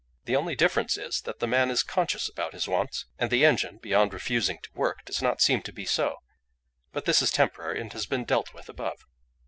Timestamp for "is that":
0.97-1.37